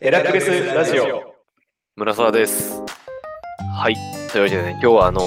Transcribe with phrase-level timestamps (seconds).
[0.00, 1.34] エラクレスラジオ。
[1.96, 2.82] 村沢です。
[3.76, 3.94] はい。
[4.32, 5.20] というわけでね、今日はあの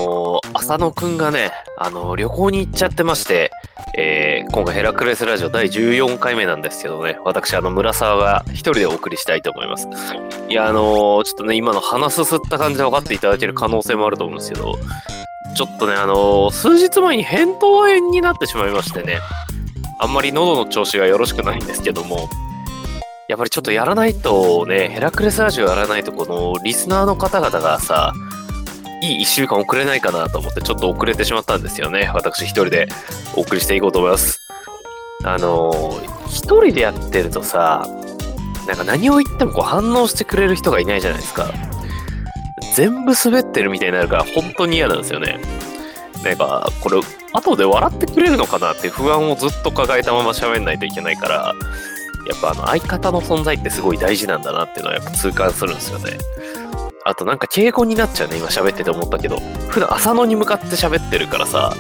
[0.43, 3.51] ー浅野くんがね、あのー旅行に行っちゃってまして、
[3.98, 9.88] えー今回ヘラクレスラジオ第14回目なんですけどね、私、あの、村沢が一人でお送りしたいと思います。
[10.49, 14.75] いや、あのーちょっとね、今の鼻すすった感じで分かっていただける可能性もあると思うんですけど、
[15.55, 19.20] ちょっとね、あのー数日前に扁桃炎になってしまいましてね、
[19.99, 22.29] あんまり喉の調子がよろしくないんですけども、
[23.27, 28.13] やっぱりちょっとやらないとね、ヘラクレスラジオやらないと、このリスナーの方々がさ、
[29.02, 32.09] いい一週間遅れないかなと思って、ちょっと遅れてしまったんですよね。
[32.13, 32.88] 私一人で
[33.35, 34.40] お送りしていこうと思います。
[35.23, 37.88] あのー一人でやってるとさ、
[38.68, 41.52] なんか何を言ってもこう反応してくれる人がいないじゃないですか。
[42.76, 45.40] 全部滑ってるみたいになるから本当に嫌なんですよね。
[46.23, 46.99] なんか、これ、
[47.34, 51.54] 後で笑ってくれるのかなって不安をずっと抱えたまま喋んないといけないから、
[52.27, 56.17] やっぱあの相方の存在ってすごい大事なんだなっていうのはやっぱ痛感するんですよね。
[57.05, 59.37] あとなんか敬語になっちゃうね、今喋ってて思ったけど。
[59.70, 61.73] 普段浅野に向かって喋ってるからさ、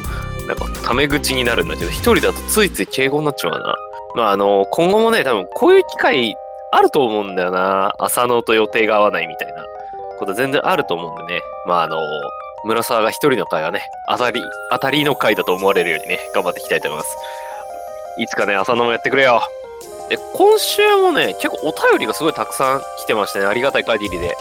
[0.47, 3.75] なんかタメ口になるんだけど、一人だとついつい敬語になっちまうな。
[4.15, 6.35] まああの、今後もね、多分こういう機会
[6.71, 7.93] あると思うんだよな。
[7.99, 9.65] 浅野と予定が合わないみたいな
[10.17, 11.41] こと全然あると思うんでね。
[11.65, 11.97] まああの、
[12.63, 17.17] 村沢が一人の会はね、当たり、当たりの会だと思われるようにね、頑張っていきたいと思います。
[18.19, 19.41] いつかね、浅野もやってくれよ。
[20.09, 24.37] で、今週もね、結構お便りがすごいたくさん来てましてね、ありがたい限りで。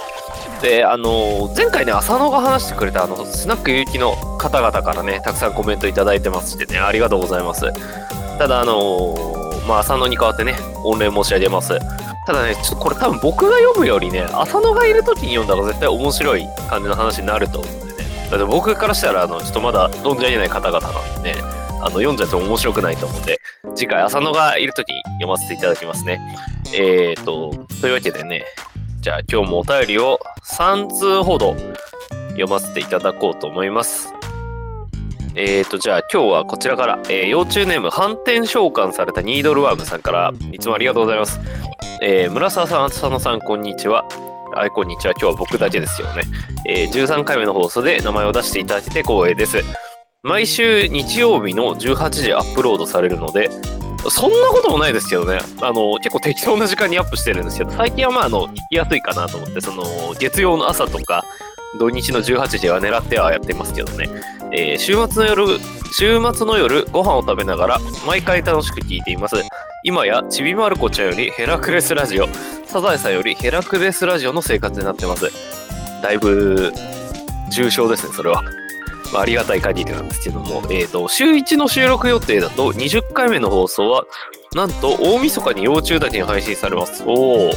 [0.62, 7.72] で、あの前回ね、浅野が話してくれた、あの、スナックゆうきの方々からね、たくさんコメントいただいてますしてね、ありがとうございます。
[8.38, 9.14] ただ、あの
[9.66, 11.78] まあ、浅野に代わってね、御礼申し上げます。
[12.26, 18.28] ただね、ちょっとこれ多分僕が読むよりね、浅野がいる時に読んだら絶対面白い感じの話になると思うんでね。
[18.30, 21.40] だって僕からしたら、あの、ちょっとまだ存じ上げない方々なんでね、
[21.80, 23.40] あの、読んじゃっても面白くないと思うんで、
[23.76, 26.18] 次回浅野がいる時に読ませていただきますね。
[26.74, 28.42] えーと、というわけでね、
[29.00, 31.54] じゃあ今日もお便りを3通ほど
[32.30, 34.14] 読ませていただこうと思います。
[35.34, 41.38] えーと、じゃあ今日はこちらから、えー幼虫ネーム反転召喚されたニードルワームさんからいつもありがとうございます。
[42.00, 44.06] えー村沢さん、浅野さん、こんにちは。
[44.54, 45.12] はい、こんにちは。
[45.12, 46.22] 今日は僕だけですよね。
[46.66, 49.58] えー13回目の放送で名前を出していただけて光栄です。
[50.26, 53.48] 毎週日曜日の18時アップロードされるので、
[54.10, 55.38] そんなこともないですけどね。
[55.60, 59.84] あの、結構適当な時間にアップしてるんですけど、最近はまあ、あの、行きやすいかなと思って、その、
[60.18, 61.24] 月曜の朝とか、
[61.78, 64.08] 土日の18時は狙ってはやってますけどね。
[64.52, 65.60] えー週末の夜、
[65.92, 69.36] 週末の夜、ご飯を食べながら、毎回楽しく聞いています。
[69.84, 72.26] 今や、ちびまる子ちゃんよりヘラクレスラジオ、
[72.66, 75.30] サザエさんよりヘラクレスラジオの生活になってます。
[76.02, 76.72] だいぶ、
[77.50, 78.42] 重症ですね、それは。
[79.12, 84.04] まあ、ありがたい限りなんですけども、えー、と週1の収録予定だと20回目の放送は
[84.54, 87.04] なんと大晦日に幼虫だけに配信されます。
[87.06, 87.52] おお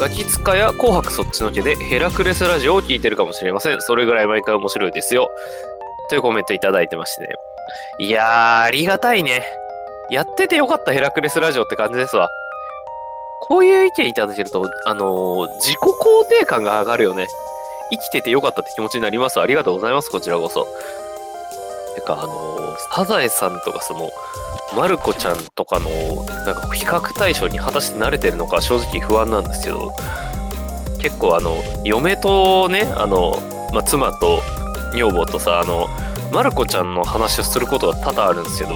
[0.00, 3.80] ガキツカや紅白そっちのけでヘラクレスラジオを聞いてるかもしれません。
[3.80, 5.30] それぐらい毎回面白いですよ。
[6.08, 7.22] というコメントいただいてまして。
[7.22, 7.28] ね
[7.98, 9.44] いやーありがたいね。
[10.10, 12.28] やっててよかったヘラクレスラジオって感じですわ。
[13.42, 17.28] こういう意見いただけるとあのー自己肯定感が上がるよね。
[17.92, 19.40] 生きててよかったって気持ちになります。
[19.40, 20.10] ありがとうございます。
[20.10, 20.66] こちらこそ。
[21.94, 22.62] てか、あのー
[22.94, 24.10] サザエさんとかその、
[24.76, 25.90] まる子ちゃんとかの、
[26.44, 29.92] なんか比較対象に果たして慣れてるのか正直不安なんですけど、
[30.98, 33.36] 結構あの、嫁とね、あの、
[33.72, 34.40] まあ、妻と
[34.94, 35.88] 女房とさ、あの、
[36.32, 38.70] まる子ちゃんの話をすることが多々あるんですけど、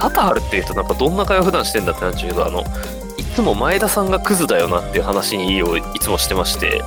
[0.00, 2.64] 多々あるっていうとなんかどんな会話普段してんだってなっちゃうけど、あの、
[3.16, 6.82] いつも前田さんがクズだよなっていう話をいつもしてまして、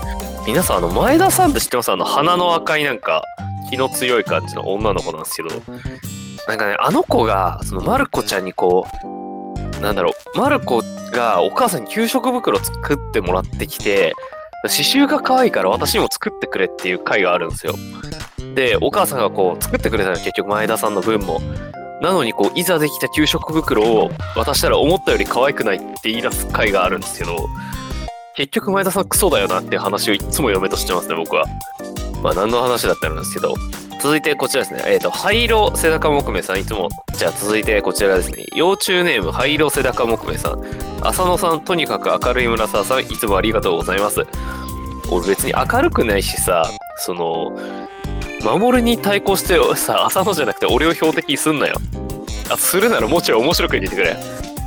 [0.47, 1.91] 皆さんあの前田さんって知ってます？
[1.91, 3.23] あの鼻の赤いなんか
[3.71, 5.49] 気の強い感じの女の子なんですけど。
[6.47, 14.13] なんかねあの子がそのまる子ちゃんにこうなんだろうまる子がお母さんに給食袋作ってもらってきて
[14.61, 17.73] 刺繍が可愛いから私にも作ってくれっていう回があるんですよ。
[18.53, 21.41] でお母さんがこう作ってくれたの結局前田さんの分も。
[22.01, 27.47] なのにこういざできた給食袋を渡したら思ったより可愛くないって言い出す回があるんですけど。
[28.35, 31.45] 結局前田さんクソだよなって話をいつも嫁としてますね、僕は。
[32.21, 33.55] まあ何の話だったんですけど。
[34.01, 34.83] 続いてこちらですね。
[34.85, 36.89] えっ、と、灰色背中木目さん、いつも。
[37.17, 38.45] じゃあ続いてこちらですね。
[38.53, 40.61] 幼虫ネーム灰色背中木目さん。
[41.01, 44.25] 浅野さん、とにかく明るい村沢さん、いつもありがとうございます。
[45.09, 47.57] 俺別に明るくないしさ、その、
[48.43, 51.75] 守るに対抗してさ、浅野じゃなくて俺を標的にすんなよ。
[52.49, 54.17] あ、するならもちょい面白く入れてくれ。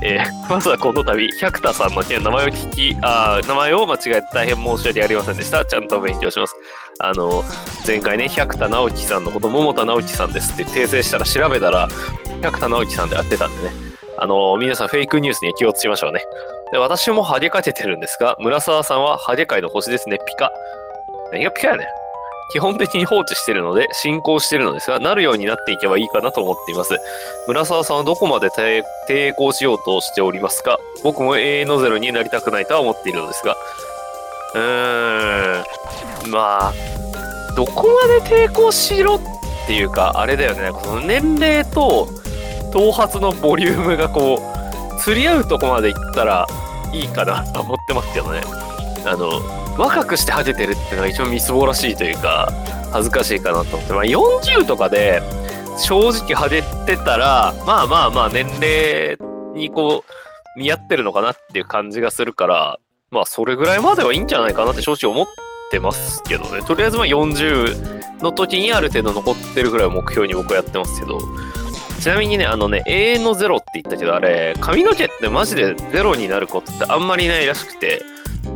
[0.02, 5.64] えーまずはこの度、百田さんの件、名前を聞き、あ名前を間違えて大変申し訳ありませんでした。
[5.64, 6.54] ちゃんと勉強します。
[7.00, 7.44] あの、
[7.86, 11.88] 前回ね、百田直樹さんのこと、桃田直樹さんですって訂正したら調べたら、
[12.42, 13.72] 百田直樹さんでやってたんでね。
[14.18, 16.22] あの、皆さんフェイクニュースに気をつけましょうね。
[16.72, 20.50] で私もハゲかけてるんですが、村沢さんはハゲ界の星ですね、ピカ。
[21.32, 21.86] 何がピカやねん。
[22.50, 26.98] 基本的に放置してるので、進行してるのですが、なるようになっていけばいいかなと思っています。
[27.46, 30.78] 村沢さんはどこまで抵抗しようとしておりますか？
[31.02, 33.56] 僕も永遠のゼロになりたくないとは思っているのですが。
[34.54, 36.30] うーん。
[36.30, 36.72] まあ、
[37.54, 39.20] どこまで抵抗しろっ
[39.66, 40.70] ていうか、あれだよね。
[40.72, 42.08] この年齢と
[42.72, 44.40] 頭髪のボリュームがこ
[44.96, 46.46] う、釣り合うとこまでいったら
[46.92, 48.40] いいかなと思ってますけどね。
[49.04, 49.40] あの、
[49.78, 52.52] 若くしてハゲてるっていうのが一番みすぼらしいというか、
[52.92, 53.92] 恥ずかしいかなと思って。
[53.92, 55.22] まあ40とかで
[55.78, 59.16] 正直ハゲてたら、まあまあまあ年齢
[59.54, 62.78] にこう、見合ってるのかなっていう感じがするから、
[63.12, 65.26] まあそれぐらいまではいいんじゃないかなって正直思っ
[65.70, 66.62] てますけどね。
[66.62, 71.20] とりあえずまあ40の時にある程度残ってるぐらいを目標に僕はやってますけど。
[72.00, 78.02] ちなみにね、あのね、永遠のゼロって言ったけど、あれ、髪の毛ってマジでゼロになることってあんまりないらしくて、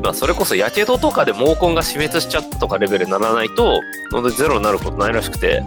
[0.03, 3.81] まあそれこそやけどとかで毛根が死滅しちゃったとかレベルにならないと、
[4.11, 5.63] 本当にゼロになることないらしくて、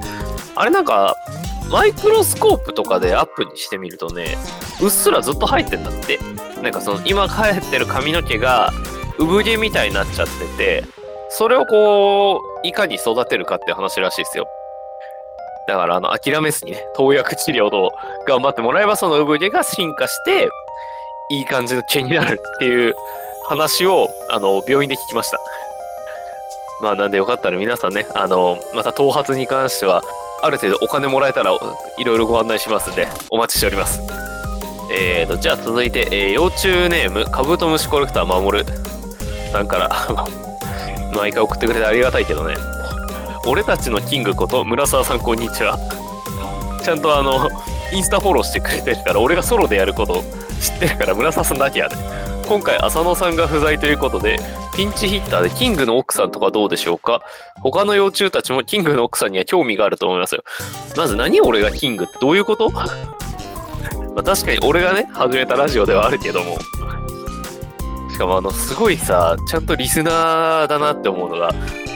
[0.56, 1.16] あれなんか、
[1.70, 4.38] マイクロスコープとかでアップにしてみるとね、
[4.82, 6.20] うっすらずっと生えてんだって。
[6.62, 8.72] なんかその今生えてる髪の毛が
[9.20, 10.84] 産毛みたいになっちゃってて、
[11.30, 14.48] それをこう、いかに育てるかって話らしいですよ。
[15.68, 17.92] だからあの諦めずにね、投薬治療を
[18.28, 20.50] 頑張ってもらえばその産毛が進化して、
[21.32, 22.96] いい感じの毛になるっていう
[23.48, 25.40] 話を、あの、病院で聞きました。
[26.82, 30.02] まあなんでよかったら皆さんね、あの、また頭髪に関しては、
[30.42, 31.54] ある程度お金もらえたら
[31.98, 34.02] いろいろご案内しますんで、お待ちしております。
[34.92, 38.66] えーと、じゃあ続いて、えー幼虫ネーム、カブトムシコレクター守る
[39.52, 39.90] さんから、
[41.16, 42.56] 毎回送ってくれてありがたいけどね。
[43.48, 45.78] 俺たちのキングこと村沢さんこんにちは。
[46.84, 47.50] ちゃんとあの、
[47.92, 50.24] インスタフォローしてくれてるから、俺がソロでやること
[50.62, 51.96] 知ってるから、村沢さんだけやで。
[52.48, 54.40] 今回、浅野さんが不在ということで、
[54.76, 57.22] ピンチヒッターでキングの奥さんとかどうでしょうか？
[57.62, 60.44] 他の幼虫たちもキングの奥さんには興味があると思いますよ。
[60.96, 62.06] まず何俺がキング？
[62.06, 62.70] ってどういうこと？
[62.70, 62.86] ま
[64.18, 66.58] あ確かに俺がね、始めたラジオではあるけども。
[68.12, 71.54] しかもあの、すごいさ、ちゃんとリスナーだなって思うのが、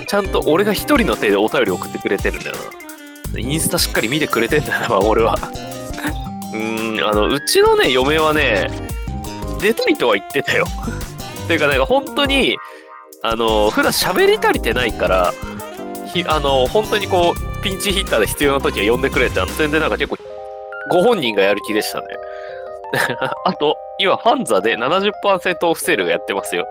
[0.08, 2.56] ちゃんと俺が一人の手でお便り送ってくれてるんだよ
[3.34, 3.40] な。
[3.40, 5.36] インスタしっかり見てくれてんだよな、俺は。
[6.54, 8.70] うーん、あの、うちのね、嫁はね、
[9.60, 10.66] 出たいとは言ってたよ。
[11.48, 12.58] ていうか、なんか本当に、
[13.22, 15.34] あの、普段喋り足りてないから、
[16.14, 20.18] ひあの、本当にこう、ピンチヒッターで必要な時は呼んでくれって、あの、全然なんか結構、
[20.92, 22.08] ご本人がやる気でしたね。
[23.46, 26.68] あと、今、ファンザで70%オフセールがやってますよ。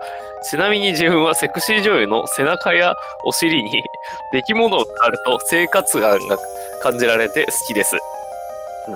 [0.49, 3.83] ちなみに自分はセクシー女優の背中やお尻に
[4.33, 6.37] 出来物があると生活感が
[6.81, 7.97] 感じられて好きです。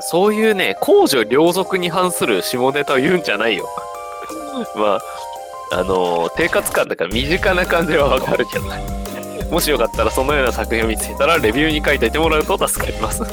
[0.02, 3.68] そういうね、公序良俗に反する下ネタを言うんじゃないよ。
[4.76, 5.00] ま
[5.72, 9.04] あ、あのー、生活感だから身近な感じはわかるけどね。
[9.50, 13.24] もしよかったらそのような作品を見つけたらレビューに書いていてもらうと助かります。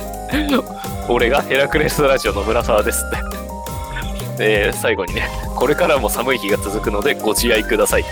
[1.08, 4.40] 俺がヘラクレスラジオの村沢ですって。
[4.40, 8.04] で、最後にね、これからも寒い日が続くのでご自愛ください。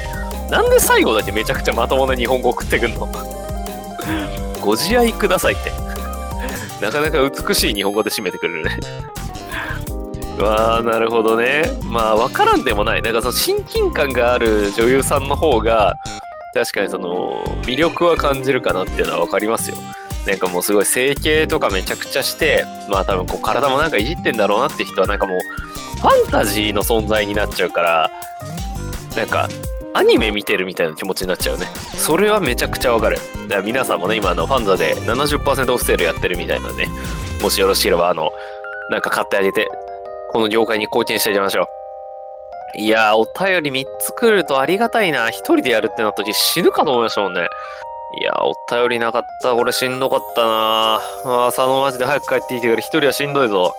[0.51, 3.09] なんで最後だけめちゃくちゃまともな日本語送ってくんの？
[4.61, 5.73] ご自愛くださいって。
[6.81, 8.79] なかなか美しい日本語で締めてくれるね。
[10.39, 11.65] わあ、なるほどね。
[11.85, 13.03] まあ、わからんでもない。
[13.03, 15.97] なんかその親近感がある女優さんの方が、
[16.55, 19.77] 確かにその、魅力は感じるかなっていうのはわかりますよ。
[20.27, 25.39] なんかもうすごい整形とかめちゃくちゃして、まあ多分こう体もなんかいじってんだろうなって人はなんかもう、
[26.01, 28.11] ファンタジーの存在になっちゃうから、
[29.17, 29.49] なんか、
[29.95, 31.67] アニメ見てるみたいな気持ちになっちゃうね。
[31.97, 33.17] それはめちゃくちゃわかる。
[33.17, 36.87] だから皆さんもね、今あのファンザで70%オフセールやってるみたいなんで、
[37.43, 38.31] もしよろしければあの、
[38.91, 39.69] なんか買ってあげて、
[40.33, 41.67] この業界に貢献してあげましょう。
[42.77, 45.31] いやー、お便り3つ来るとありがたいな。
[45.31, 47.47] 一人でやるってなった時死ぬかと思いましたもんね。
[48.21, 49.55] いやー、お便りなかった。
[49.55, 52.83] これしんどかったなあー佐野マジで早く帰ってきてくれ。
[52.83, 53.75] 一人はしんどいぞ。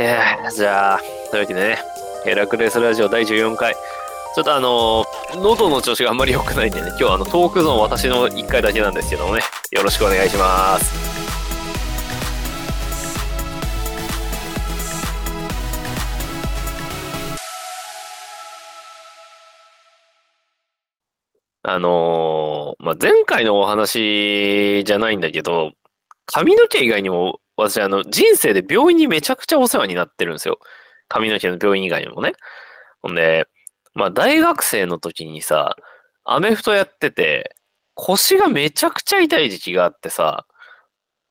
[0.00, 0.98] えー、じゃあ、
[1.30, 1.78] というわけでね、
[2.24, 3.74] ヘラクレスラジオ第14回。
[4.38, 9.42] ちょっとあのー喉の調子があんまり良くないんでね、今日あの、トークゾーン私の1回だけなんですけどもね、
[9.72, 10.94] よろしくお願いします。
[21.64, 25.72] あのーまあ、前回のお話じゃないんだけど、
[26.26, 30.60] 髪の毛以外にも、私、あの、人生で病院にめちゃくちゃお世話になってるんですよ。
[31.08, 32.34] 髪の毛の病院以外にもね。
[33.02, 33.48] ほんで、
[33.98, 35.74] まあ、大学生の時にさ、
[36.22, 37.56] アメフトやってて、
[37.94, 40.46] 腰がめちゃくちゃ痛い時期があってさ、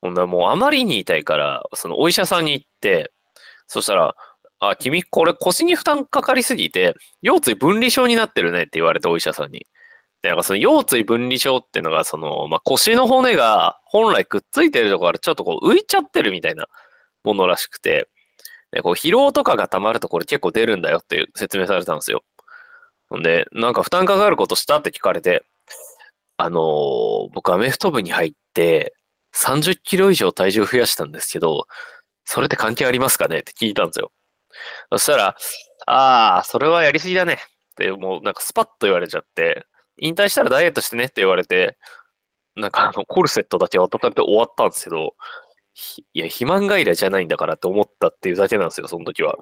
[0.02, 3.10] ほんでもうあまりに痛いから、そのお医者さんに行って、
[3.68, 4.14] そしたら、
[4.60, 9.66] あ、君これ腰に負担かかりすぎて、腰椎分離症になってるねって言われてお医者さんに。
[10.20, 16.66] で、なんかその腰椎分離症っていうのが、その、まあ、腰の骨が本来くっついてるところからちょっとこう浮いちゃってるみたいな
[17.24, 18.10] ものらしくて、
[18.72, 22.22] でこう疲労とかが溜まるとこれ結構出るんだよっていう説明されたんですよ。
[23.10, 25.44] ほんで、なんか負担かかることしたって聞かれて、
[26.36, 28.94] あのー僕アメフト部に入って
[29.34, 31.66] 30キロ以上体重増やしたんですけど、
[32.24, 34.12] それって関係ありますかねって聞いたんですよ。
[34.92, 35.36] そしたら、
[35.86, 39.64] ああ、それはやりすぎだねって、もうなんかスパッと言われちゃって、
[39.98, 41.78] 引退したらダイエットしてねって言われて、
[42.56, 45.14] なんかあの、コルセットだけ渡されて終わったんですけど、
[46.12, 49.36] いや、肥満外来じゃないんだからって思ったっていうだけなんですよ、その時は。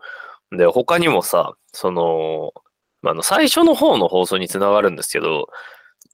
[0.52, 2.52] で、他にもさ、その、
[3.02, 5.48] まあ、の、最初の方の放送につながるんですけど、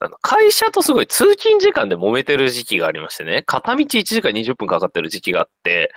[0.00, 5.92] あの会社とすごい通勤時間で揉めてる時期がありましてね、片道1時間20分かかってる時期があって、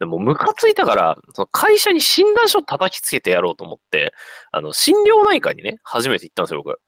[0.00, 4.12] でもムカついたから、その会社に診断書叩きつけてやろうと思って、
[4.50, 6.80] あの、心療内科にね、初めて行ったんですよ、僕。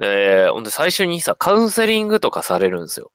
[0.00, 3.12] で、ほんで最初にさ、カウンセリングとかされるんですよ。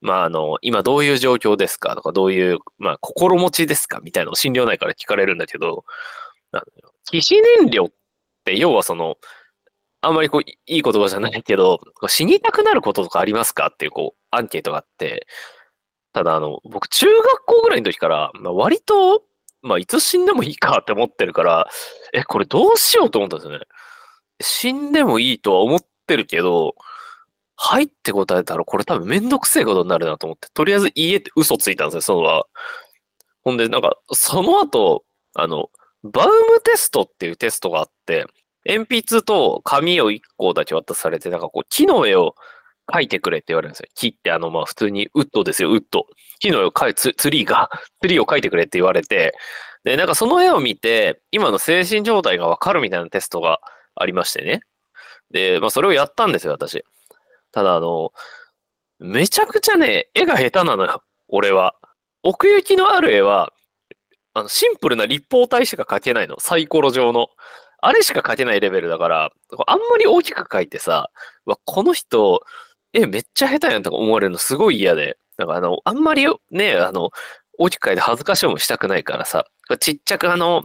[0.00, 1.94] まあ、あの、今どういう状況ですか？
[1.94, 4.00] とか、どういう、まあ、心持ちですか？
[4.02, 5.84] みたいなのを心療内科で聞かれるんだけど、
[6.50, 6.64] あの
[7.04, 7.92] 起死燃料っ、
[8.46, 9.16] 要はその、
[10.00, 13.70] あんまりこう、いい言葉じゃないけど、死にたくなることとかありますか？
[13.72, 15.26] っていう、こう、アンケートがあって、
[16.12, 19.22] ただ、あの、僕、中学校ぐらいの時から、まあ、割と、
[19.62, 21.68] まあ、いつ死んでもいいかって思ってるから、
[22.12, 23.64] え、これどうしようと思ったんですよね。
[24.40, 26.74] 死んでもいいとは思ってるけど、
[27.54, 32.46] はいって答えたら、これ多分めんどくせえことになるなと思って、とりあえずいいえって嘘ついたんですよ、そのは。
[33.44, 35.70] ほんで、なんか、その後、あの、
[36.02, 38.26] バウムテストっていうテストがあって、
[38.66, 42.34] 鉛筆と紙を1個だけ渡されて、なんかこう、木の絵を
[42.92, 43.88] 描いてくれって言われるんですよ。
[43.94, 46.06] 木ってあの、まあ普通にウッドですよ、ウッド。
[46.40, 49.34] 木の絵を描いツツリーが、ツリーを描いてくれって言われて、
[49.84, 53.60] で、なんかその絵を見て、今の精神状態がわかるみたいなテストが
[53.96, 54.60] ありましてね。
[55.30, 56.84] で、まあそれをやったんですよ、私。
[57.52, 58.12] ただあの、
[58.98, 61.74] めちゃくちゃね、絵が下手なのよ、俺は。
[62.22, 63.52] 奥行きのある絵は、
[64.34, 66.40] あの、シンプルな立方体しか描けないの。
[66.40, 67.28] サイコロ状の。
[67.80, 69.32] あれしか描けないレベルだから、
[69.66, 71.10] あんまり大きく描いてさ、
[71.44, 72.42] わ、この人、
[72.92, 75.18] 絵めっちゃ下手やんとか思われるのすごい嫌で。
[75.36, 77.10] だからあの、あんまりね、あの、
[77.58, 79.46] 大きく描いて恥ずかしい思いしたくないからさ、
[79.80, 80.62] ちっちゃくあの、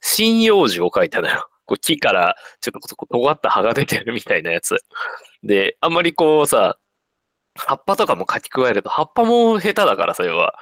[0.00, 1.48] 針葉樹を描いたのよ。
[1.66, 4.78] こう木からちょっと尖った葉が出てるみたいなやつ。
[5.42, 6.78] で、あんまりこうさ、
[7.56, 10.54] 葉っぱとかも書き加えると、葉っぱも下手だからさ、要は、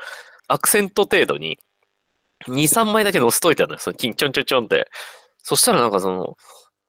[0.48, 1.58] アクセント程度に、
[2.47, 3.78] 2、3枚だけ載せといたのよ。
[3.78, 4.88] その木ちょんちょんちょんって。
[5.42, 6.37] そしたらなんかその、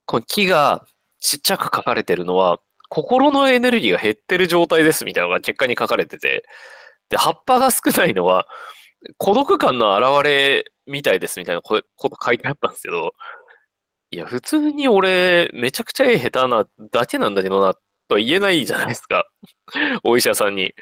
[0.06, 0.86] この木が
[1.20, 6.44] ちっちゃく書かれてるのは、心のエネルギーが減ってる状態ですみたいなのが結果に書かれてて、
[7.10, 8.48] で、葉っぱが少ないのは、
[9.18, 13.14] 孤独感の表れみたいですみたいなこと書いてあったんですけど、
[14.12, 17.76] いや、普通に俺、めちゃくちゃ絵下手なだけなんだけどな、
[18.08, 19.26] とは言えないじゃないですか。
[20.04, 20.74] お医者さんに。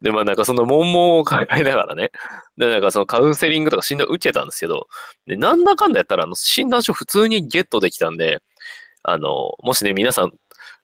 [0.00, 2.10] で、まあなんかその悶々を抱えながらね。
[2.56, 4.88] で、なんかそのカウンセリングとか診断受けたんですけど、
[5.26, 8.40] で、なんだかんだやったら、あの、診断書普通にゲットできたんで、
[9.02, 10.32] あの、もしね、皆さん、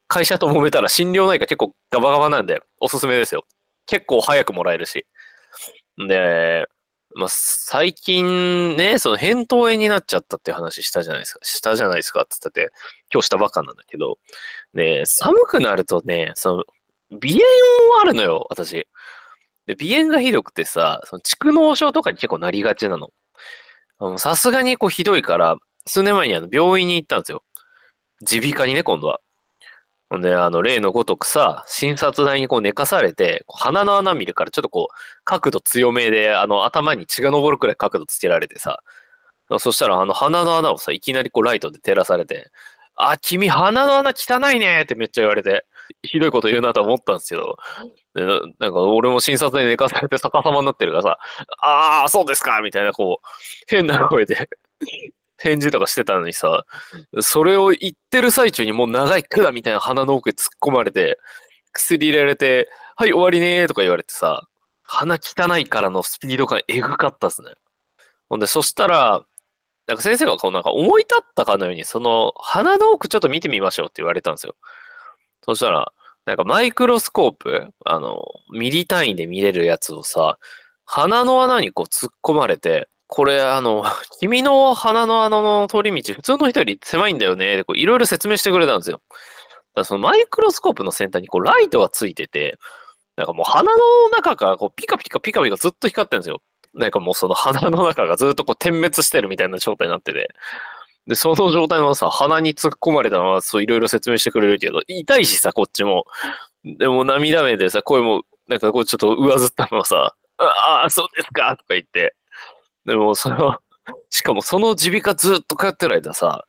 [0.08, 3.44] 会社と揉めたら心療内科結構ガバガバなんで、おすすめですよ。
[3.86, 5.06] 結構早くもらえるし。
[6.08, 6.66] で、
[7.16, 11.40] まあ、最近ね、その扁桃炎になっちゃったって話したじゃないですか。
[11.44, 12.72] したじゃないですかって言ってて、
[13.12, 14.18] 今日したばっかなんだけど、
[14.74, 16.64] ね、寒くなるとね、その、
[17.20, 17.40] 鼻炎
[17.88, 18.86] もあるのよ、私。
[19.66, 23.10] で、鼻炎がひどくてさ、その蓄膿症とかに結構なりがちなの。
[24.18, 25.56] さすがにこうひどいから、
[25.86, 27.42] 数年前にあの病院に行ったんですよ。
[28.30, 29.20] 耳鼻科にね、今度は。
[30.10, 34.94] ほんで、あの、例のごとくさ、診察台にこう寝かされて、鼻の穴見るからちょっとこう、
[35.24, 38.80] 角度強めで、あの、頭に血が昇るくらい角度つけられてさ、
[39.58, 42.50] そしたらあの鼻の穴をさ、いきなりこうライトで照らされて、
[42.96, 45.66] あ、君鼻の穴汚いねってめっちゃ言われて、
[46.02, 47.56] ひどいこと言うなと思ったんですけど、
[48.58, 51.18] なんか俺も診察で寝かされて逆さまになってるからさ、
[51.58, 53.26] ああ、そうですかみたいなこう、
[53.68, 54.48] 変な声で
[55.38, 56.64] 返事とかしてたのにさ、
[57.20, 61.18] それを言ってる最中にもう長い管みたいな鼻の奥に突っ込まれて、
[61.72, 64.46] 薬入れられて、はい、終わりねーとか言われてさ、
[64.84, 67.52] 鼻汚いからのスピード感エグかったっすね。
[68.28, 69.24] ほんで、そしたら、
[69.86, 74.56] なんか先生がこうなんか思い立ったかのように、その鼻の奥ちょっと見てみましょうって言われたんですよ。
[75.44, 75.92] そしたら、
[76.26, 80.38] なんかマイクロスコープ、あの、ミリ単位で見れるやつをさ、
[80.86, 83.84] 鼻の穴にこう突っ込まれて、これあの、
[84.20, 89.00] 君の鼻の穴の通り道、普通の人より狭いんだよね、いろいろ説明してくれたんですよ。
[89.10, 89.20] だか
[89.76, 92.58] らそのマイクロスコープの先端にこうライトがついてて、
[93.16, 96.40] なんかもう鼻の中からこうピカピカピカピカずっと光ってるんですよ。
[96.74, 100.30] なんかもうその鼻の中がずっとこう点滅してるみたいな状態になってて、
[101.06, 106.04] で、その状態のさ、鼻に突っ込まれたまま、そういろいろ説明してくれるけど、痛いしさ、こっちも。
[106.64, 112.14] でも涙目でさ、声も、なんかこうちょっと上ずったままさ、ああ、そうですかとか言って。
[112.86, 113.58] でも、その、
[114.10, 116.46] しかもその耳鼻科ずっと通ってる間さ、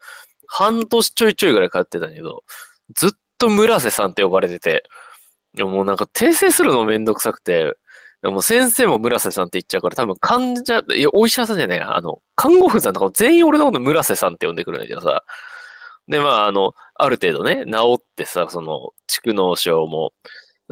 [0.47, 2.43] 半年ちょいちょいぐらい通ってたんだけど、
[2.93, 4.83] ずっと村瀬さんって呼ばれてて、
[5.53, 7.75] でももうなんか訂正するのめんどくさくて、
[8.25, 15.23] でも先生も村瀬さんって言っちゃうから、多分患者、いや、お医者さんじゃないあの、看護婦さんとかも全員俺のこと村瀬さんって呼んでくるんだけどさ。
[16.07, 20.11] で、まあ、あの、ある程度ね、治ってさ、その、蓄膿症も、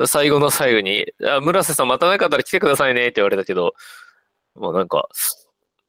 [0.08, 3.74] 最後の最後に、あ村瀬さんまたなかったら来てくださいねって言われたけど、
[4.56, 5.08] もうなんか、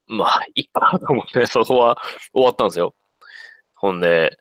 [0.06, 1.96] まあ、いいかと思って、 そこは
[2.34, 2.94] 終わったんですよ。
[3.74, 4.36] ほんで、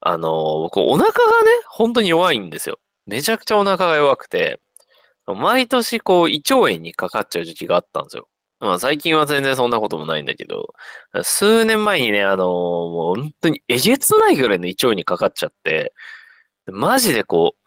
[0.00, 0.30] あの、
[0.62, 2.80] 僕、お腹がね、本当に弱いんですよ。
[3.06, 4.58] めちゃくちゃお腹が弱くて、
[5.34, 8.28] 毎年こう胃腸炎にかかっちゃう時期があったんですよ。
[8.60, 10.74] まあ最近は全然そんなこともないんだけど、
[11.22, 15.92] 数年前にね、あのー、もう本当にえげつないぐらいの胃腸にかかっちゃって、
[16.66, 17.62] マジでこう、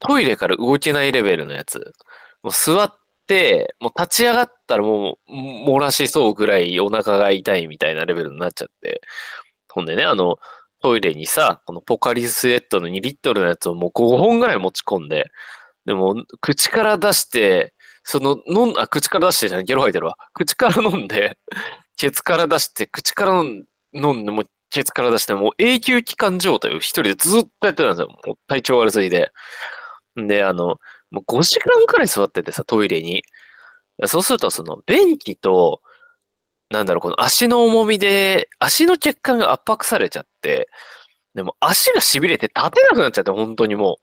[0.00, 1.92] トイレから動けないレベルのやつ。
[2.42, 2.92] もう座っ
[3.26, 9.00] て、もう立ち上がったらもう漏らしそうぐらいお腹が痛いみたいなレベルになっちゃって。
[9.72, 10.38] ほんでね、あの、
[10.82, 15.30] トイレにさ、このポカリスエットの2リットルのやつをもう5本ぐらい持ち込んで、
[15.86, 20.16] でも、口から出して、その、飲ん、あ、口から出してじゃない、ゲロ吐いてるわ。
[20.34, 21.38] 口から飲んで、
[21.96, 23.66] ケツから出して、口から飲
[24.14, 28.08] んで、もう、ケツから出して、もう永久期間状態を一人でずっとやってたんですよ。
[28.08, 29.30] もう体調悪すぎで。
[30.16, 30.78] で、あの、
[31.10, 33.22] もう5時間くらい座っててさ、トイレに。
[34.06, 35.80] そうすると、その、便器と、
[36.70, 40.68] なんだろう、この足の重みで、足の血管が圧迫されちゃって、
[41.34, 43.96] でも足が痺れて立てなくなっちゃって、本当にもう。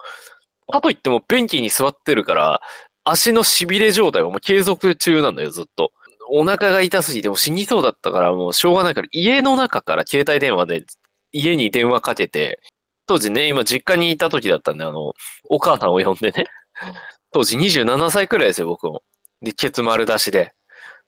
[0.72, 2.62] かといっても便器に座ってるから、
[3.04, 5.92] 足の痺れ状態はもう継続中なんだよ、ずっと。
[6.30, 10.86] お腹が痛すぎても死にそうだったからもうしょうがないから家の中から携帯電話で
[11.34, 12.62] 家に電話かけて、
[13.06, 15.14] 当時ね、今実家にいた時だったんで、あの、
[15.50, 16.46] お母さんを呼んでね、
[17.34, 19.04] 当時27歳くらいですよ、僕も。
[19.42, 20.54] で、ケツ丸出しで。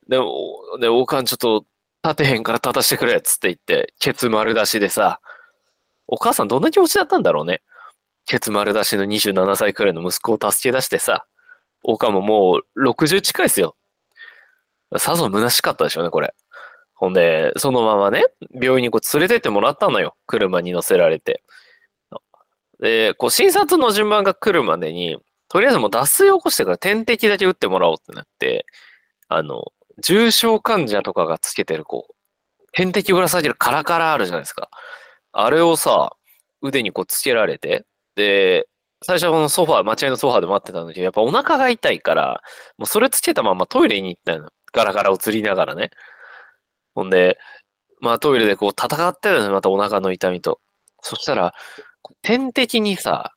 [0.09, 1.65] で、おで、おかんちょっと
[2.03, 5.21] 立てへんから立たしてくれっつって言って、ケツ丸出しでさ、
[6.07, 7.61] お母さんどんな気持ちだったんだろうね。
[8.25, 11.25] ケツ丸出しの27歳くらいの息子を助け出してさ、
[11.83, 13.75] おかももう60近いですよ。
[14.97, 16.33] さぞ虚しかったでしょうね、これ。
[16.95, 20.15] ほんで、そのままね、病院にこう連れてってもらったのよ。
[20.25, 21.43] 車に乗せられて。
[22.79, 25.17] で、こう診察の順番が来るまでに、
[25.49, 28.65] とりあえずもう脱水を起こしてから点滴だけ打ってもらおうってなって、
[29.27, 29.71] あの、
[30.03, 32.13] 重症患者とかがつけてるこう、
[32.71, 34.69] 点滴ぶら下げるカラカラあるじゃないですか。
[35.31, 36.15] あれをさ、
[36.61, 37.85] 腕にこうつけられて、
[38.15, 38.67] で、
[39.03, 42.41] 最初このソファー、待合のソファーで待ってたんだけど、やっぱお腹が痛いから、
[42.77, 44.49] もうそれつけたままトイレに行ったの。
[44.73, 45.91] ガラガラ映りながらね。
[46.95, 47.37] ほんで、
[48.01, 50.59] まあトイレでこう戦ってるのまたお腹の痛みと。
[51.01, 51.53] そしたら、
[52.21, 53.33] 点滴にさ、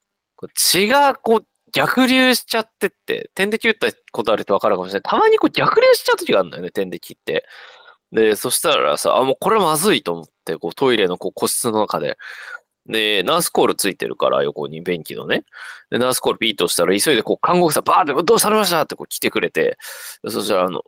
[0.55, 5.03] 血がこう逆流しちゃってって、点滴打ったことあるとわかるかもしれない。
[5.03, 7.45] たまにこう逆流しちゃう時があるんだよね、点滴って。
[8.13, 12.17] で、そしたらさ、あ、もうこれまずいと思って、こうトイレのこう個室の中で、
[12.89, 15.45] で、ナースコールついてるから、横に便器のね。
[15.91, 19.79] で、ナースコールピーとしたら、急いでこう、看護婦さん、バーって、どうされましたってこう来てくれて、
[20.27, 20.83] そしたら、あの、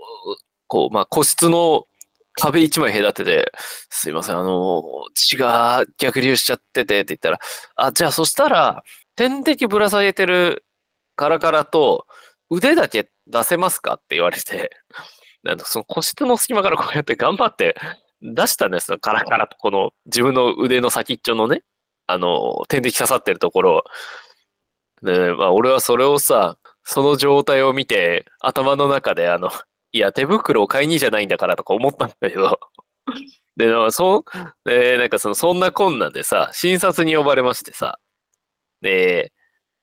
[0.66, 1.86] こう、まあ、個室の
[2.34, 3.52] 壁一枚隔てて、
[3.90, 4.82] すいません、あの、
[5.14, 7.38] 血が逆流しちゃっててって言ったら、
[7.76, 8.82] あ、じゃあそしたら、
[9.16, 10.64] 点滴ぶら下げてる
[11.16, 12.06] カラカラと
[12.48, 14.70] 腕だけ出せますかって言われて、
[15.42, 17.76] なんその個室の隙間からこうやって頑張って
[18.22, 21.62] 出したんですよ、カラカラとこの自分の腕の先っちょのね、
[22.10, 23.84] あの、点滴刺さってるところ。
[25.02, 29.50] で、まあ俺はそれをさ、その状態を見て、頭の中であの、
[29.92, 32.58] いや、手袋を買いにじゃないんだからとか思ったんだけど、
[33.56, 34.24] で、そ、
[34.64, 37.98] で、なんかその、そんな困難でさ、診察に呼ばれましてさ、
[38.80, 39.32] で、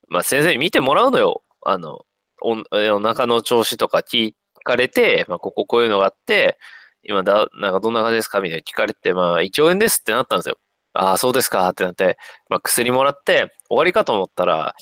[0.07, 1.43] まあ先生に見てもらうのよ。
[1.65, 2.05] あの、
[2.41, 6.57] おお腹の調子とか聞かれて、まあこここういうのがあって、
[7.03, 8.41] 今だ、なんかどんな感じですか？
[8.41, 10.57] みたいな聞かれて、まあ、胃腸炎ですってなったんですよ。
[10.97, 12.17] ああ、そうですかってなって、
[12.49, 14.75] まあ、薬もらって終わりかと思ったら、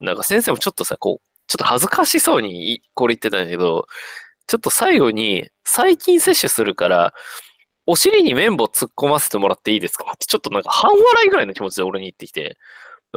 [0.00, 3.86] なんか先生もちょっとさ、こう、ちょっと恥ずかしそうにこれ言ってたんだけど、
[4.46, 7.14] ちょっと最後に細菌摂取するから、
[7.86, 10.12] お尻に綿棒突っ込ませてもらっていいですか？
[10.14, 12.56] ってちょっとなんか半笑いぐらいの気持ちで俺に言ってきて、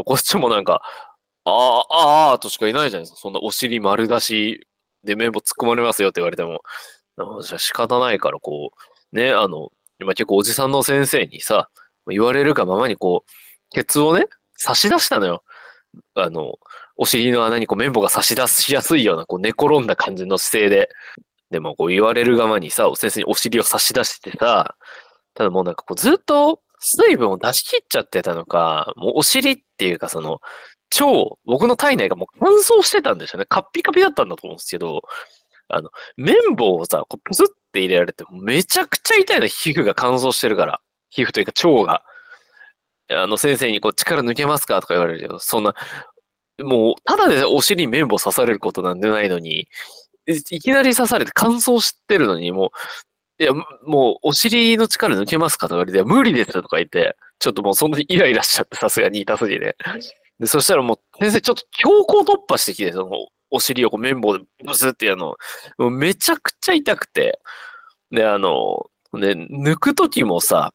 [0.05, 0.81] こっちもなんか、
[1.45, 3.17] ああ、ああ、としかいないじゃないですか。
[3.19, 4.67] そんなお尻丸出し
[5.03, 6.61] で綿棒突っ込まれますよって言われても、
[7.41, 8.71] じゃあ仕方ないからこ
[9.13, 11.69] う、ね、あの、今結構おじさんの先生にさ、
[12.11, 13.31] 言われるがままにこう、
[13.71, 15.43] ケツをね、差し出したのよ。
[16.15, 16.55] あの、
[16.97, 20.89] お尻の穴にこう綿棒が差し出しやすいような、こう寝転んだ感じの姿勢で。
[21.51, 24.75] でもこう言われる側にさ、先生にお尻を差し出してさ、
[25.33, 30.39] ただもうなんかこうずっと水分を出し切っちゃってたのか、もうお尻っていうかその、
[30.99, 33.45] 腸、僕の体内がもう乾燥してたんですよね。
[33.47, 35.01] カッピカピだったんだと思うんですけど、
[35.67, 40.81] あの、綿棒をさ、こうプスって入れられて、めちゃくちゃ痛いの、皮膚が乾燥してるから。
[41.15, 42.03] 皮膚というか腸が。
[43.09, 45.75] あの、先生にこう力抜けますかとか言われるけど、そんな、
[46.63, 49.67] もう、ただでお尻に綿棒刺されることなんてないのに、
[50.27, 52.71] いきなり刺されて乾燥してるのに、も
[53.39, 53.53] う、いや、
[53.85, 59.75] もう、お尻の力抜けますかとか言われて、無理ですとか言って、ちょっともうそんなにイライラしちゃって、さすがに痛すぎて。
[60.39, 65.35] で、そしたらもう、先生ちょっと強行突破してきて、その、お尻をこう綿棒でブスってやるの、
[65.77, 67.39] もうめちゃくちゃ痛くて、
[68.11, 70.73] で、あの、で、抜くときもさ、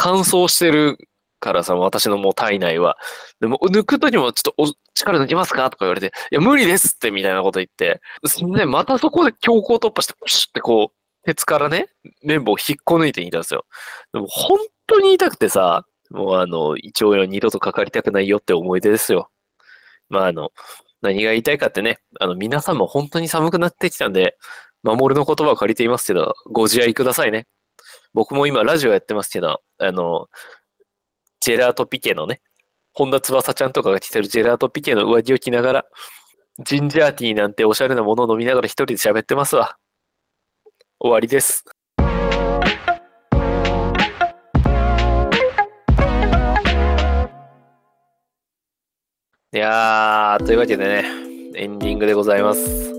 [0.00, 0.96] 乾燥してる
[1.40, 2.96] からさ、私のもう体内は。
[3.40, 11.88] でも、抜くときもちょっとお力抜きますかとか言われて、いや、無理ですってみたいなこと言って、そんで、またそこで強行突破して、プシュってこう、鉄からね、
[12.22, 13.66] 綿棒を引っこ抜いていたんですよ。
[14.12, 19.30] でも、本当に痛くてさ、もうあの、胃腸炎二度とかかりたくないよって思い出ですよ。
[20.08, 20.52] まあ、あの、
[21.02, 24.36] 何が言いたいかってね、あの、皆さんも本当に寒くなってきたんで、
[24.84, 27.48] 守るの言葉を借りていますけど、ご自愛くださいね。
[28.14, 30.28] 僕も今ラジオやってますけど、あの、
[31.40, 32.40] ジェラートピケのね、
[32.92, 35.86] 本田翼ちゃんとかが着てるジェラートピケの上着を着ながら、
[36.64, 39.76] ジンジャーティーなんておしゃれなものを飲みながら一人で喋ってますわ。
[40.98, 41.64] 終わりです。
[49.50, 51.04] いやー、というわけでね、
[51.54, 52.90] エンディングでございます。
[52.90, 52.94] ち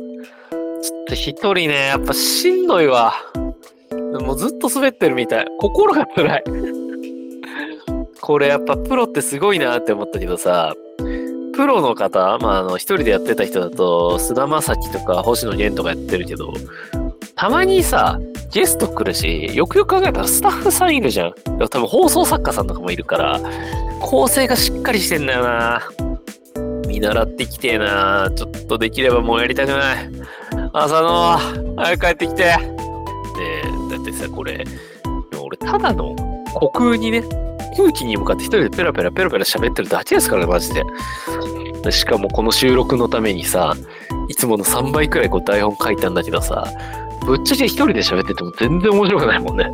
[0.93, 3.13] ょっと一人ね、やっぱしんどいわ。
[3.91, 5.47] もうずっと滑ってるみたい。
[5.59, 6.43] 心が辛い。
[8.21, 10.75] これやっぱプロってすごいなって思ったけどさ、
[11.53, 16.53] プロの方、まあ、あの、一人でやってた人だと、菅田将暉とか星野源とかやってるけど、
[17.35, 18.19] たまにさ、
[18.51, 21.33] ゲスト来るし、よくよく考えたらスタッフさんいるじゃん。
[21.57, 23.39] 多分放送作家さんとかもいるから、
[24.01, 25.81] 構成がしっかりしてんだよな。
[26.87, 28.31] 見習ってきてえな。
[28.35, 30.09] ちょっとできればもうやりたくない。
[30.73, 31.37] 浅野、
[31.77, 32.78] 早く帰ってきて。
[34.09, 34.63] ってさ、これ、
[35.41, 36.15] 俺ただの
[36.53, 37.23] 虚空にね、
[37.77, 40.83] 空気に向かって一人でペラペラペラペラ喋ってるだけですからね、マジで。
[41.91, 43.75] しかもこの収録のためにさ、
[44.27, 46.67] いつもの3倍くらいこう台本書いたんだけどさ、
[47.25, 49.71] ぶっちゃけ一人で喋ってても全然面白くないもんね。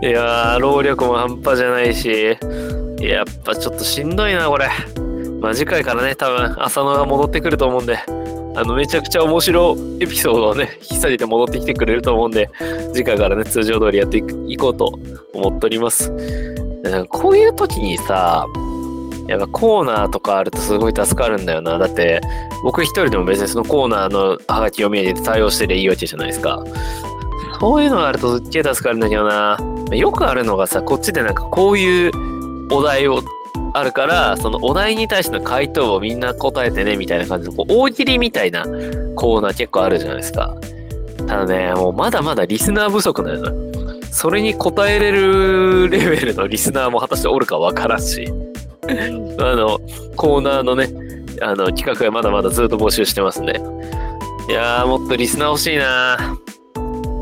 [0.00, 2.38] いやー、労力も半端じゃないし、
[3.00, 4.68] やっぱちょっとしんどいな、これ。
[5.40, 7.98] まあ、次回からね、多分浅野が戻ってくると思うんで、
[8.58, 12.50] あの、めちゃくちゃ面白いエピソードをね、引き下げて戻ってきてくれると思うんで、
[12.92, 14.18] 次回からね、通常通りやって
[14.48, 14.98] いこうと
[15.32, 16.12] 思っております。
[17.08, 18.46] こういう時にさ、
[19.28, 21.78] やっぱコーナーとかあるとすごい助かるんだよな。
[21.78, 22.20] だって、
[22.64, 26.64] 僕一人でも別にそのコーナーのハガキ読み上げて対応してりゃいいわけじゃないですか。
[27.60, 29.56] そういうのがあるとすっげえ助かるんだけどな。
[29.92, 32.10] よくあるのがさ、こっちでなんかこういう
[32.72, 33.22] お題を
[33.74, 38.64] あるから、そのお題に対しての回答をみんな答えてね、みたいな感じで、こう大喜利みたいな
[39.14, 40.54] コーナー結構あるじゃないですか。
[41.26, 43.72] ただね、もうまだまだリスナー不足なのよ
[44.10, 48.26] それに答えれるレベルのリスナーも果たしておるかわからんし。
[48.88, 48.92] あ
[49.54, 49.78] の、
[50.16, 50.88] コーナーのね、
[51.42, 53.60] あの、企画はまだまだずっと募集してますね。
[54.48, 56.16] いやー、もっとリスナー欲しいな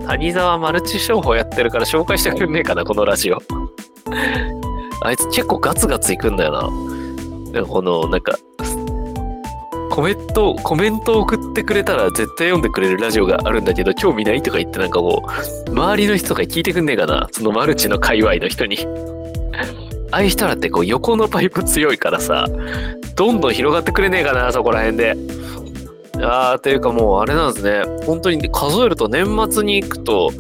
[0.07, 3.39] 谷沢マルチ商法やってるから紹介してくんねえかな、このラジオ。
[5.03, 6.53] あいつ結構ガツガツいくんだよ
[7.53, 7.65] な。
[7.65, 8.37] この、なんか、
[9.91, 18.79] コメント、コメントを送ってくれたら絶対読んでくれるラジオがあるんだけど、興味ないとか言ってなんかこう、周りの人とか聞いてくんねえかなそのマルチの界隈の人に。
[20.13, 22.47] ああいう人らってこう横のパイプ強いからさ、
[23.15, 25.17] どんどん広がってくれねえかなそこら辺で。
[26.23, 27.83] あー、というかもうあれなんですね。
[28.05, 30.31] 本当に数えると年末に行くと、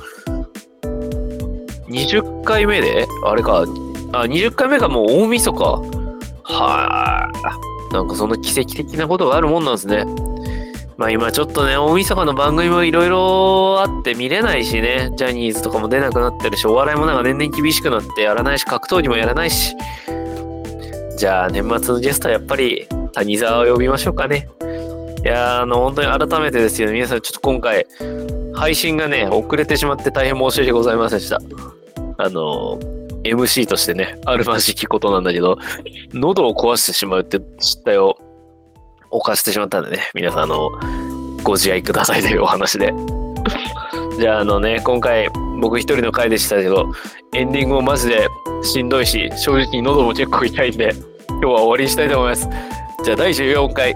[1.88, 3.64] 20回目であれか、
[4.12, 5.64] あ、20回目がもう大晦日
[6.44, 10.04] はあ、なんかそんな奇跡的なことがあるもんなんですね。
[10.96, 19.74] まあ今ちょっとね、大晦日の番組もいろいろあって見れないしね、ジャニーズとかも出なくなってるし、お笑いもなんか年々厳しくなってやらないし、格闘技もやらないし。
[21.18, 24.48] じゃあ年末のゲストはやっぱり谷沢を呼びましょうかね。
[25.24, 27.86] いやー、あの、本当に改めてですけど、皆さんちょっと今回、
[28.54, 31.40] 配信がね、遅れてしまって大変申し訳ございませんでした。
[32.18, 32.78] あの、
[33.28, 35.58] MC としてね、あるまじきことなんだけど、
[36.12, 38.18] 喉を壊してしまうって失態を
[39.10, 40.70] 犯してしまったんでね、皆さん、あの、
[41.42, 42.92] ご自愛くださいというお話で。
[44.18, 45.28] じゃあ、あのね、今回、
[45.60, 46.86] 僕一人の回でしたけど、
[47.34, 48.28] エンディングもマジで
[48.62, 50.94] しんどいし、正直喉も結構痛いんで、
[51.28, 52.48] 今日は終わりにしたいと思います。
[53.04, 53.94] じゃあ、第14回、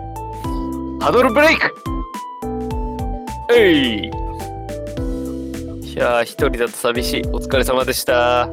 [1.00, 1.74] ハドルブレイク
[3.52, 4.10] えい
[5.96, 7.22] やー、一人だと寂しい。
[7.32, 8.48] お疲れ様でした。